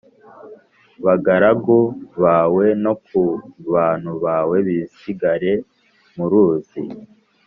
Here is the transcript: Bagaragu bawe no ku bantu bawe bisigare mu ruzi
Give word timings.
Bagaragu 1.05 1.79
bawe 2.23 2.65
no 2.83 2.93
ku 3.05 3.21
bantu 3.73 4.11
bawe 4.25 4.57
bisigare 4.67 5.51
mu 6.15 6.25
ruzi 6.31 6.81